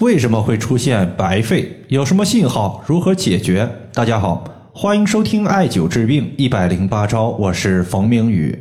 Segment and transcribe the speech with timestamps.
[0.00, 1.84] 为什么会出现白肺？
[1.88, 2.84] 有什么信号？
[2.86, 3.88] 如何解决？
[3.94, 8.60] 大家好，欢迎收听艾灸治病一百零八招，我是冯明宇。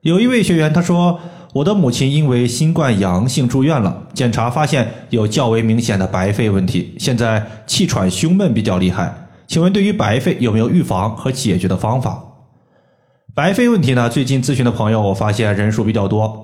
[0.00, 1.20] 有一位学员他说，
[1.52, 9.28] 我的母亲因为新冠阳性住院了，检查发现有较为明显的白肺问题，现在气喘胸闷比较厉害。
[9.46, 12.24] 请问对于白肺有没有预防和解决的方法？
[13.34, 14.08] 白肺问题呢？
[14.08, 16.43] 最近咨询的朋友我发现人数比较多。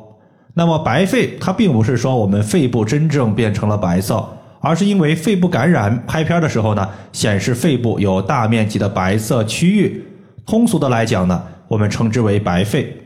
[0.55, 4.27] 那么白肺它并不是说我们肺部真正变成了白色，
[4.61, 10.04] 而是因为肺部感染，拍片的时候呢显示肺部有大面积的白色区域。
[10.45, 12.96] 通俗的来讲呢，我们称之为白肺。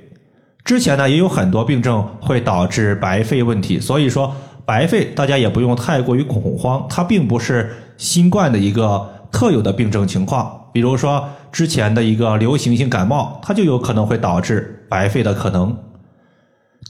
[0.65, 4.35] 之前呢也有很多病症会导致白肺问题，所以说
[4.65, 10.51] 白肺大家也不用太过于恐慌，它并不是新冠的一个特有的病症情况。
[10.73, 15.77] 比如说之前的一个流行性感冒，它就有可能会导致白肺的可能。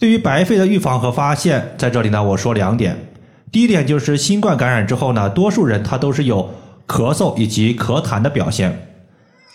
[0.01, 2.97] 对于白肺的预防和发现，在这里呢，我说两点。
[3.51, 6.51] 第一点就是新冠感染之后呢，多数人他都是有
[6.87, 8.89] 咳嗽以及咳痰的表现。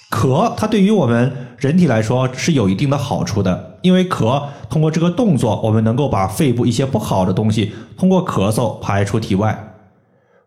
[0.09, 9.75] 咳，它对于我们人体来说是有一定的好处的，因为咳通过这个动作，我们能够把肺部一些不好的东西通过咳嗽排出体外。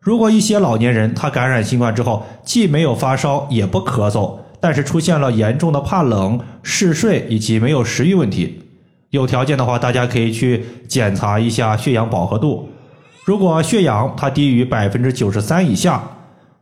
[0.00, 8.61] 如果一些老年人他感染新冠之后，既没有发烧也不咳嗽，但是出现了严重的怕冷、嗜睡以及没有食欲问题。
[9.12, 12.66] 有条件的话，大家可以去检查一下血氧饱和度。
[13.26, 16.02] 如果血氧它低于百分之九十三以下，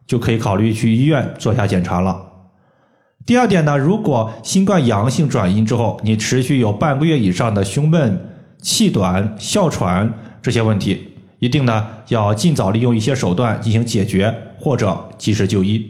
[0.05, 2.21] 就可以考虑去医院做下检查了。
[3.25, 8.21] 第二点呢，如果新冠阳性转阴之后，你持续有半个月以上的胸闷、
[8.59, 10.13] 气短、哮喘
[10.43, 15.89] 这些问题，一定呢要尽早利用一些手段进行解决，或者及时就医。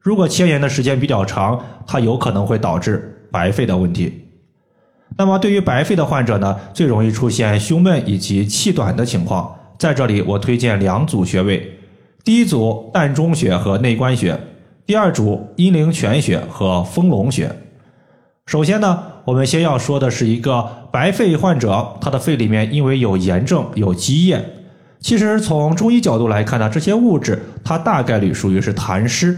[0.00, 4.24] 如果牵延的时间比较长，它有可能会导致白肺的问题。
[5.18, 9.52] 那么，对于白肺的患者呢，最容易出现胸闷以及气短的情况。
[9.76, 11.76] 在这里，我推荐两组穴位：
[12.22, 14.36] 第一组膻中穴和内关穴；
[14.86, 17.50] 第二组阴陵泉穴和丰隆穴。
[18.46, 24.44] 首先呢，我们先要说的是一个白肺患者，他的肺里面因为有炎症、有积液。
[25.00, 29.36] 其实从中医角度来看呢，这些物质它大概率属于是痰湿，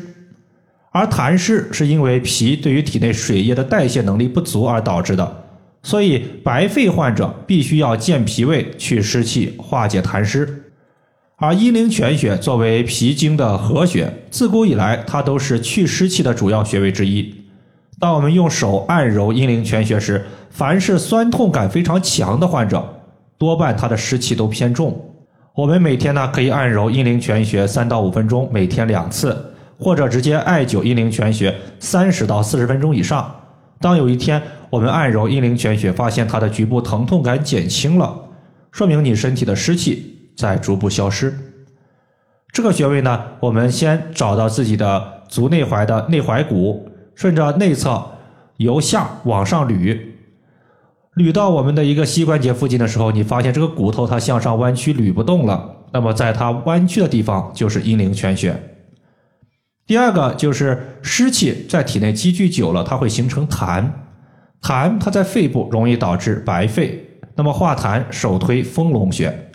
[0.91, 5.37] 而痰湿是因为脾对于体内水液的代谢能力不足而导致的。
[5.83, 10.65] 所以，白肺患者必须要健脾胃、去湿气、化解痰湿。
[11.37, 17.35] 而阴陵泉穴作为脾经的合穴，自古以来它都是去湿气的主要穴位之一。
[17.99, 22.87] 当我们用手按揉阴陵泉穴时，凡是酸痛感非常强的患者，
[23.39, 25.03] 多半他的湿气都偏重。
[25.55, 33.35] 我们每天呢可以按揉阴陵泉穴三到五分钟，每天两次，或者直接艾灸阴陵泉穴三十到四十分钟以上。
[33.81, 38.15] 当有一天我们按揉阴陵泉穴，发现它的局部疼痛感减轻了，
[38.71, 41.35] 说明你身体的湿气在逐步消失。
[42.53, 48.05] 这个穴位呢，我们先找到自己的足内踝的内踝骨，顺着内侧
[48.59, 49.99] 由下往上捋，
[51.17, 55.77] 捋到我们的一个膝关节附近的时候，你发现这个骨头它向上弯曲，捋不动了。
[55.91, 58.55] 那么在它弯曲的地方就是阴陵泉穴。
[59.91, 63.85] 第二个就是湿气在体内积聚久了，它会形成痰，
[64.63, 67.19] 痰它在肺部容易导致白肺。
[67.35, 69.51] 那么化痰，首推丰隆穴。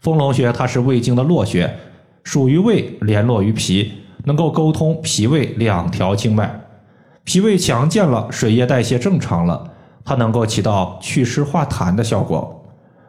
[0.00, 1.74] 丰隆穴它是胃经的络穴，
[2.22, 3.90] 属于胃，联络于脾，
[4.24, 6.54] 能够沟通脾胃两条经脉。
[7.24, 9.70] 脾胃强健了，水液代谢正常了，
[10.04, 12.62] 它能够起到祛湿化痰的效果。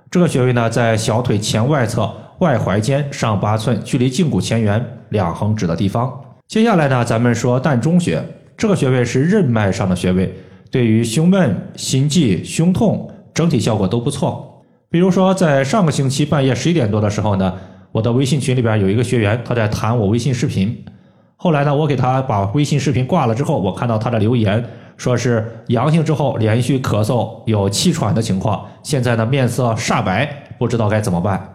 [0.09, 2.09] 这个穴位呢，在小腿前外侧
[2.40, 6.18] 外踝尖上八寸，距离胫骨前缘两横指的地方。
[6.53, 8.23] 接下来呢，咱们说膻中穴，
[8.55, 10.31] 这个穴位是任脉上的穴位，
[10.69, 14.63] 对于胸闷、心悸、胸痛整体效果都不错。
[14.87, 17.51] 比如说，在上个星期半夜十一点多的时候呢，
[17.91, 20.85] 我的微信群里边有一个学员，他在谈我微信视频。
[21.37, 24.63] 后来呢，我给他把微信视频挂了之后，我看到他的留言，
[24.95, 31.52] 说是阳性之后连续咳嗽、有气喘的情况，现在呢面色煞白，不知道该怎么办。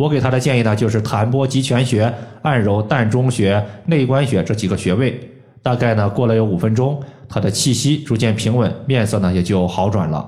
[0.00, 2.10] 我给他的建议呢，就是弹拨极泉穴、
[2.40, 5.20] 按揉膻中穴、内关穴这几个穴位。
[5.62, 6.98] 大概呢，过了有五分钟，
[7.28, 10.26] 他的气息逐渐平稳，面色呢也就好转了。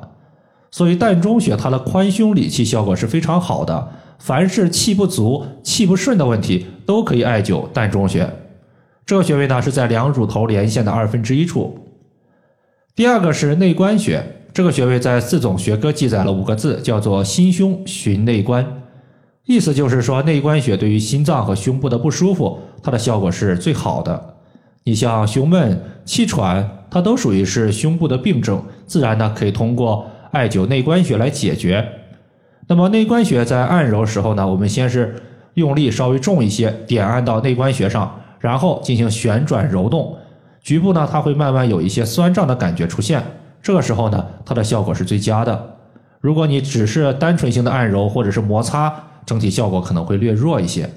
[0.70, 3.88] 所以膻中穴它的宽胸理气效果是非常好的。
[4.18, 8.28] 凡是气不足、气不顺的问题，都可以艾灸膻中穴。
[9.06, 11.78] 这个穴位呢是在两乳头连线的二分之一处。
[12.94, 14.22] 第二个是内关穴，
[14.52, 18.81] 这个穴位在四种学科记载了五个字，叫做心胸寻内关。
[19.44, 24.34] 意思就是说，内关穴对于心脏和胸部的不舒服，它的效果是最好的。
[24.84, 31.86] 你像胸闷、气喘，它都属于是胸部的病症，自然呢可以通过艾灸内关穴来解决。
[32.68, 35.16] 那么内关穴在按揉时候呢，我们先是
[35.54, 40.16] 用力稍微重一些，点按到内关穴上，然后进行旋转揉动，
[40.62, 43.22] 局部呢它会慢慢有一些酸胀的感觉出现。
[43.60, 45.76] 这个时候呢，它的效果是最佳的。
[46.20, 48.94] 如果你只是单纯性的按揉或者是摩擦，
[49.24, 50.88] 整体效果可能会略弱一些。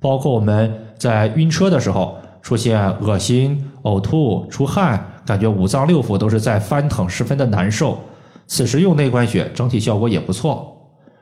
[0.00, 7.98] 包括我们在晕车的时候出现恶心、呕吐、出汗，感觉五脏六腑都是在翻腾，十分的难受。
[8.46, 10.74] 此时用内关穴，整体效果也不错。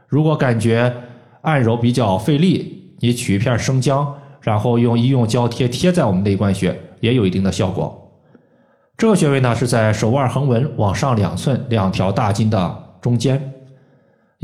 [0.06, 0.94] 如果感觉
[1.40, 8.02] 按揉比较费力，你取一片生姜，然后用医用胶贴贴在我们内关穴，也有一定的效果。
[8.96, 13.52] 这个穴位呢是在手腕横纹往上两寸，两条大筋的中间。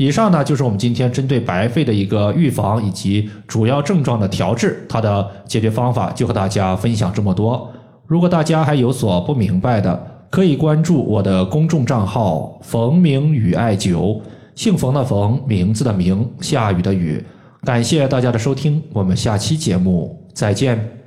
[0.03, 7.71] 以上呢就是我们今天针对白肺的一个预防以及主要症状的调治，它的解决方法就和大家分享这么多。
[8.05, 14.19] 如果大家还有所不明白的，可以关注我的公众账号“冯明宇艾灸”，
[14.55, 17.23] 姓冯的冯，名字的名，下雨的雨。
[17.63, 21.02] 感谢大家的收听，我们下期节目再见。